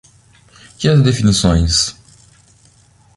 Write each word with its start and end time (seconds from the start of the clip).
E 0.83 0.89
as 0.89 0.99
definições? 1.03 1.95